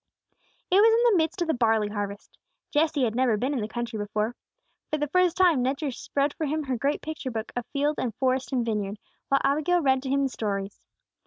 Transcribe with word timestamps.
It 0.71 0.77
was 0.81 0.93
in 0.95 1.11
the 1.13 1.17
midst 1.21 1.43
of 1.43 1.47
the 1.47 1.53
barley 1.53 1.89
harvest. 1.89 2.35
Jesse 2.71 3.03
had 3.03 3.13
never 3.13 3.37
been 3.37 3.53
in 3.53 3.61
the 3.61 3.67
country 3.67 3.99
before. 3.99 4.35
For 4.89 4.97
the 4.97 5.05
first 5.07 5.37
time, 5.37 5.61
Nature 5.61 5.91
spread 5.91 6.33
for 6.33 6.47
him 6.47 6.63
her 6.63 6.75
great 6.75 7.03
picture 7.03 7.29
book 7.29 7.51
of 7.55 7.67
field 7.67 7.99
and 7.99 8.15
forest 8.15 8.51
and 8.51 8.65
vineyard, 8.65 8.97
while 9.29 9.41
Abigail 9.43 9.83
read 9.83 10.01
to 10.01 10.09
him 10.09 10.23
the 10.23 10.29
stories. 10.29 10.79